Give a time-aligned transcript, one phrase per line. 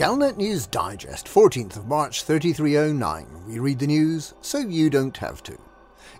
[0.00, 3.44] Galnet News Digest, 14th of March 3309.
[3.46, 5.58] We read the news so you don't have to.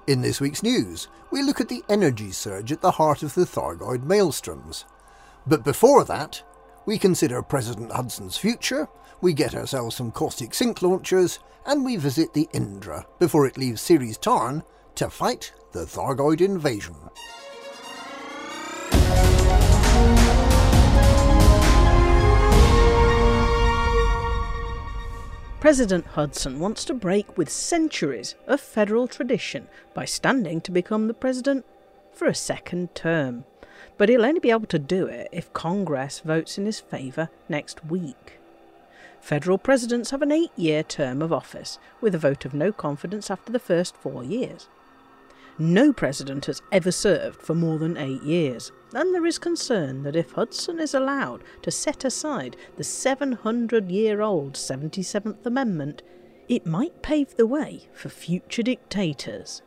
[0.06, 3.46] In this week's news, we look at the energy surge at the heart of the
[3.46, 4.84] Thargoid maelstroms.
[5.46, 6.42] But before that,
[6.84, 8.86] we consider President Hudson's future,
[9.22, 13.80] we get ourselves some caustic sink launchers, and we visit the Indra before it leaves
[13.80, 14.62] Ceres Tarn
[14.96, 16.96] to fight the Thargoid invasion.
[25.60, 31.12] President Hudson wants to break with centuries of federal tradition by standing to become the
[31.12, 31.66] president
[32.14, 33.44] for a second term.
[33.98, 37.84] But he'll only be able to do it if Congress votes in his favour next
[37.84, 38.38] week.
[39.20, 43.30] Federal presidents have an eight year term of office, with a vote of no confidence
[43.30, 44.66] after the first four years.
[45.60, 50.16] No president has ever served for more than eight years, and there is concern that
[50.16, 56.02] if Hudson is allowed to set aside the 700 year old 77th Amendment,
[56.48, 59.60] it might pave the way for future dictators.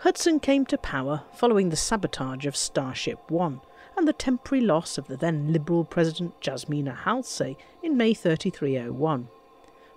[0.00, 3.62] Hudson came to power following the sabotage of Starship One
[3.96, 9.28] and the temporary loss of the then Liberal President Jasmina Halsey in May 3301.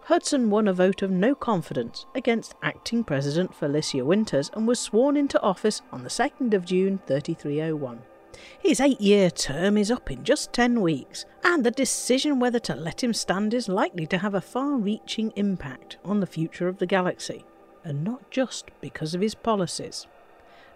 [0.05, 5.15] Hudson won a vote of no confidence against acting President Felicia Winters and was sworn
[5.15, 8.01] into office on the 2nd of June 3301.
[8.59, 12.75] His eight year term is up in just 10 weeks, and the decision whether to
[12.75, 16.79] let him stand is likely to have a far reaching impact on the future of
[16.79, 17.45] the galaxy,
[17.83, 20.07] and not just because of his policies.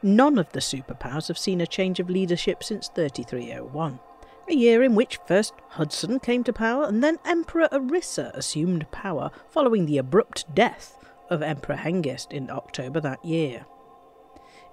[0.03, 3.99] None of the superpowers have seen a change of leadership since 3301
[4.47, 9.31] a year in which first Hudson came to power and then Emperor Arissa assumed power
[9.49, 10.97] following the abrupt death
[11.29, 13.65] of Emperor Hengist in October that year.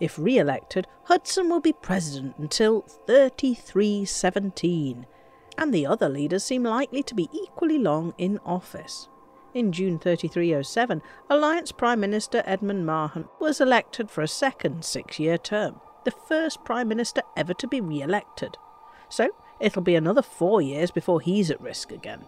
[0.01, 5.07] If re elected, Hudson will be president until 3317,
[5.57, 9.09] and the other leaders seem likely to be equally long in office.
[9.55, 15.39] In June 3307, Alliance Prime Minister Edmund Mahon was elected for a second six year
[15.39, 18.57] term, the first Prime Minister ever to be re elected.
[19.09, 19.29] So,
[19.63, 22.25] it'll be another four years before he's at risk again.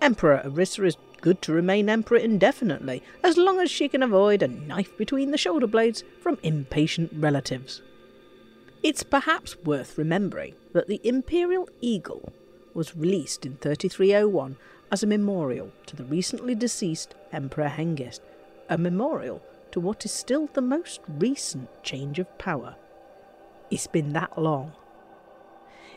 [0.00, 4.48] Emperor Arissa is good to remain emperor indefinitely, as long as she can avoid a
[4.48, 7.82] knife between the shoulder blades from impatient relatives.
[8.82, 12.32] It's perhaps worth remembering that the Imperial Eagle
[12.72, 14.56] was released in 3301
[14.90, 18.20] as a memorial to the recently deceased Emperor Hengist,
[18.68, 22.74] a memorial to what is still the most recent change of power.
[23.70, 24.72] It's been that long.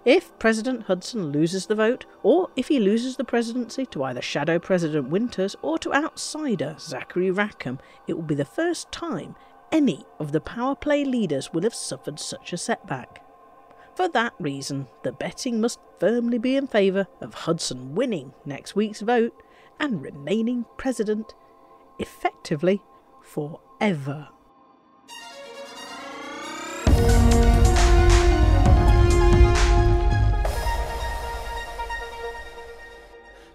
[0.06, 4.60] If President Hudson loses the vote, or if he loses the presidency to either Shadow
[4.60, 9.36] President Winters or to outsider Zachary Rackham, it will be the first time
[9.72, 13.24] any of the power play leaders will have suffered such a setback.
[13.96, 19.02] For that reason, the betting must firmly be in favour of Hudson winning next week's
[19.02, 19.42] vote
[19.80, 21.34] and remaining president
[21.98, 22.82] effectively
[23.22, 24.28] forever.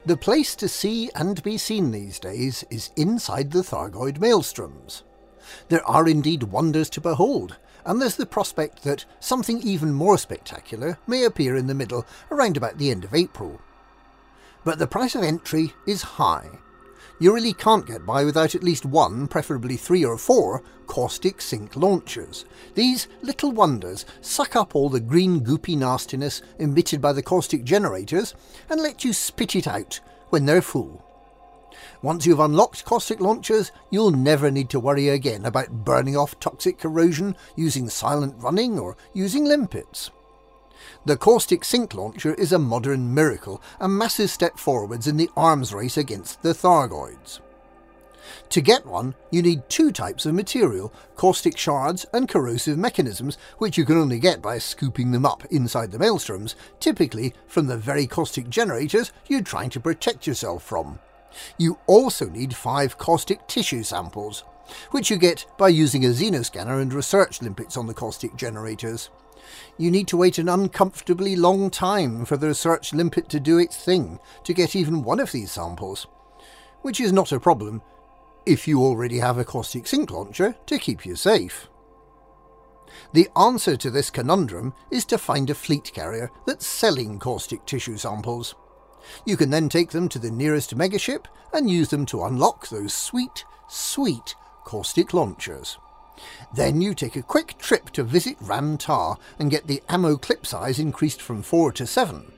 [0.09, 5.03] The place to see and be seen these days is inside the Thargoid maelstroms.
[5.69, 10.97] There are indeed wonders to behold, and there's the prospect that something even more spectacular
[11.07, 13.61] may appear in the middle around about the end of April.
[14.65, 16.49] But the price of entry is high.
[17.21, 21.75] You really can't get by without at least one, preferably three or four, caustic sink
[21.75, 22.45] launchers.
[22.75, 28.35] These little wonders suck up all the green goopy nastiness emitted by the caustic generators
[28.71, 31.05] and let you spit it out when they're full.
[32.03, 36.79] Once you've unlocked caustic launchers, you'll never need to worry again about burning off toxic
[36.79, 40.13] corrosion, using silent running, or using limpets.
[41.05, 45.73] The caustic sink launcher is a modern miracle, a massive step forwards in the arms
[45.73, 47.41] race against the Thargoids.
[48.51, 53.77] To get one, you need two types of material caustic shards and corrosive mechanisms, which
[53.77, 58.07] you can only get by scooping them up inside the maelstroms, typically from the very
[58.07, 60.99] caustic generators you're trying to protect yourself from.
[61.59, 64.45] You also need five caustic tissue samples,
[64.91, 69.11] which you get by using a xenoscanner and research limpets on the caustic generators.
[69.77, 73.77] You need to wait an uncomfortably long time for the research limpet to do its
[73.77, 76.07] thing to get even one of these samples,
[76.83, 77.83] which is not a problem
[78.47, 81.69] if you already have a caustic sink launcher to keep you safe.
[83.13, 87.97] The answer to this conundrum is to find a fleet carrier that's selling caustic tissue
[87.97, 88.55] samples.
[89.25, 92.93] You can then take them to the nearest megaship and use them to unlock those
[92.93, 94.35] sweet, sweet
[94.65, 95.79] caustic launchers.
[96.55, 100.47] Then you take a quick trip to visit Ram Tah and get the ammo clip
[100.47, 102.33] size increased from 4 to 7.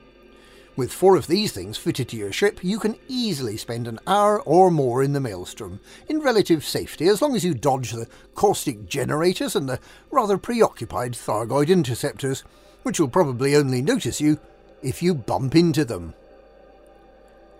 [0.77, 4.41] With four of these things fitted to your ship, you can easily spend an hour
[4.41, 8.87] or more in the maelstrom, in relative safety, as long as you dodge the caustic
[8.87, 9.79] generators and the
[10.11, 12.43] rather preoccupied Thargoid interceptors,
[12.83, 14.39] which will probably only notice you
[14.81, 16.13] if you bump into them.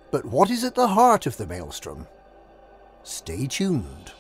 [0.10, 2.08] But what is at the heart of the maelstrom?
[3.04, 4.14] Stay tuned.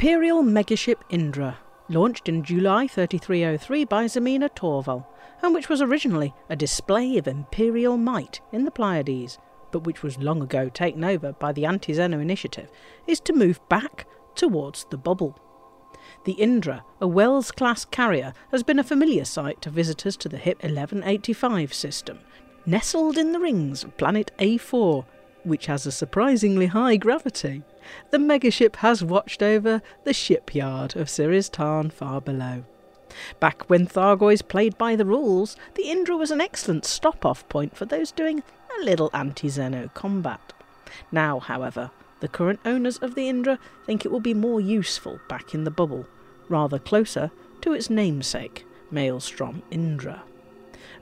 [0.00, 1.58] Imperial megaship Indra,
[1.90, 5.04] launched in July 3303 by Zemina Torval,
[5.42, 9.38] and which was originally a display of imperial might in the Pleiades,
[9.70, 12.70] but which was long ago taken over by the Anti Xeno Initiative,
[13.06, 15.38] is to move back towards the bubble.
[16.24, 20.38] The Indra, a Wells class carrier, has been a familiar sight to visitors to the
[20.38, 22.20] HIP 1185 system,
[22.64, 25.04] nestled in the rings of planet A4,
[25.44, 27.64] which has a surprisingly high gravity.
[28.10, 32.64] The megaship has watched over the shipyard of Ceres Tarn far below.
[33.40, 37.76] Back when Thargoids played by the rules, the Indra was an excellent stop off point
[37.76, 38.42] for those doing
[38.78, 40.52] a little anti Xeno combat.
[41.10, 41.90] Now, however,
[42.20, 45.70] the current owners of the Indra think it will be more useful back in the
[45.70, 46.06] bubble,
[46.48, 47.30] rather closer
[47.62, 50.22] to its namesake, Maelstrom Indra.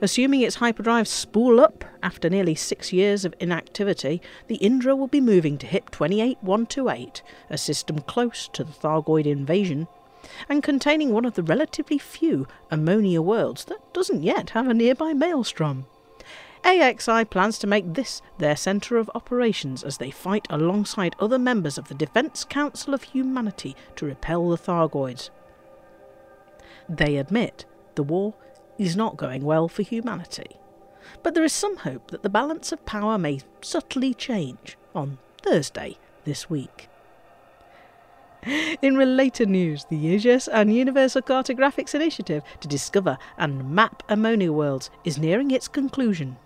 [0.01, 5.21] Assuming its hyperdrive spool up after nearly six years of inactivity, the Indra will be
[5.21, 9.89] moving to HIP 28128, a system close to the Thargoid invasion,
[10.49, 15.13] and containing one of the relatively few ammonia worlds that doesn't yet have a nearby
[15.13, 15.87] maelstrom.
[16.65, 21.79] AXI plans to make this their centre of operations as they fight alongside other members
[21.79, 25.31] of the Defence Council of Humanity to repel the Thargoids.
[26.89, 27.65] They admit
[27.95, 28.35] the war
[28.79, 30.57] is not going well for humanity,
[31.23, 35.99] but there is some hope that the balance of power may subtly change on Thursday
[36.25, 36.89] this week.
[38.81, 44.91] In related news, the Aegis and Universal Cartographics Initiative to discover and map ammonia worlds
[45.05, 46.37] is nearing its conclusion.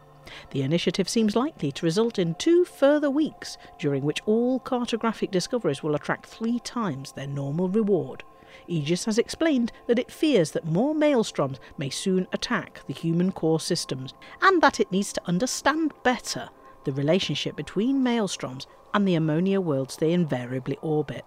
[0.50, 5.82] The initiative seems likely to result in two further weeks, during which all cartographic discoveries
[5.82, 8.24] will attract three times their normal reward.
[8.66, 13.60] Aegis has explained that it fears that more maelstroms may soon attack the human core
[13.60, 16.48] systems, and that it needs to understand better
[16.84, 21.24] the relationship between maelstroms and the ammonia worlds they invariably orbit.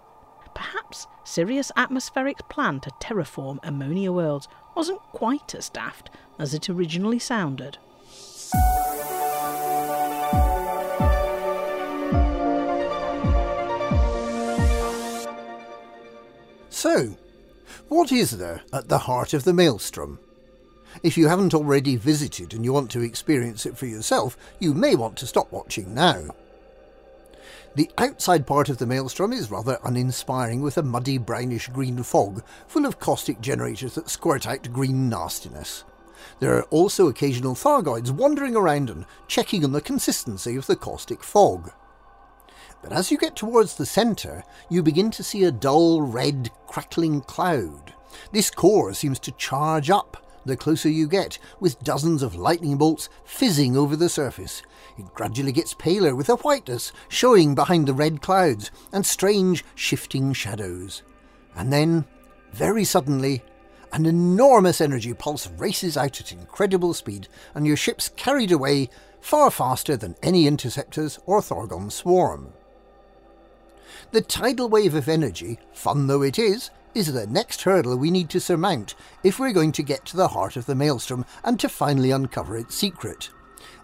[0.53, 7.19] Perhaps Sirius Atmospheric's plan to terraform ammonia worlds wasn't quite as daft as it originally
[7.19, 7.77] sounded.
[16.85, 17.17] So,
[17.87, 20.19] what is there at the heart of the maelstrom?
[21.01, 24.93] If you haven't already visited and you want to experience it for yourself, you may
[24.93, 26.27] want to stop watching now.
[27.73, 32.43] The outside part of the maelstrom is rather uninspiring with a muddy brownish green fog
[32.67, 35.85] full of caustic generators that squirt out green nastiness.
[36.39, 41.23] There are also occasional Thargoids wandering around and checking on the consistency of the caustic
[41.23, 41.71] fog.
[42.85, 47.21] But as you get towards the centre, you begin to see a dull red crackling
[47.21, 47.95] cloud.
[48.31, 53.09] This core seems to charge up the closer you get, with dozens of lightning bolts
[53.23, 54.61] fizzing over the surface.
[54.99, 60.31] It gradually gets paler with a whiteness showing behind the red clouds and strange shifting
[60.31, 61.01] shadows.
[61.55, 62.05] And then,
[62.53, 63.41] very suddenly,
[63.93, 69.49] an enormous energy pulse races out at incredible speed, and your ship's carried away far
[69.49, 72.53] faster than any interceptors or Thargon swarm.
[74.11, 78.29] The tidal wave of energy, fun though it is, is the next hurdle we need
[78.29, 81.67] to surmount if we're going to get to the heart of the maelstrom and to
[81.67, 83.29] finally uncover its secret.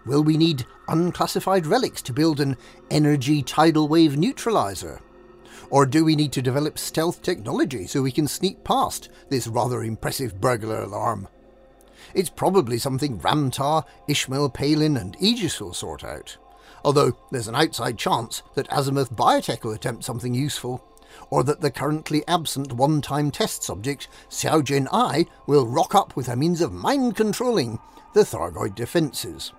[0.06, 2.56] Will we need unclassified relics to build an
[2.90, 5.00] energy tidal wave neutralizer?
[5.70, 9.82] Or do we need to develop stealth technology so we can sneak past this rather
[9.84, 11.28] impressive burglar alarm?
[12.14, 16.36] It's probably something Ram Tah, Ishmael Palin, and Aegis will sort out.
[16.84, 20.84] Although there's an outside chance that Azimuth Biotech will attempt something useful
[21.30, 26.36] or that the currently absent one-time test subject, Xiaojin I, will rock up with a
[26.36, 27.78] means of mind-controlling
[28.14, 29.52] the Thargoid defences.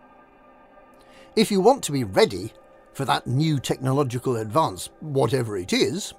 [1.35, 2.53] If you want to be ready
[2.93, 6.13] for that new technological advance, whatever it is,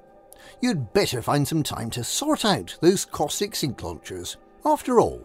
[0.61, 4.37] you'd better find some time to sort out those caustic sink launchers.
[4.65, 5.25] After all,